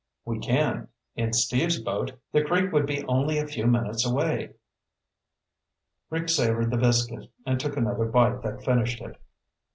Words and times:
"We 0.25 0.39
can. 0.39 0.87
In 1.15 1.31
Steve's 1.31 1.79
boat, 1.79 2.13
the 2.31 2.41
creek 2.43 2.71
would 2.71 2.87
be 2.87 3.03
only 3.05 3.37
a 3.37 3.45
few 3.45 3.67
minutes 3.67 4.03
away." 4.03 4.53
Rick 6.09 6.27
savored 6.29 6.71
the 6.71 6.77
biscuit 6.77 7.29
and 7.45 7.59
took 7.59 7.77
another 7.77 8.05
bite 8.05 8.41
that 8.41 8.65
finished 8.65 8.99
it. 9.01 9.21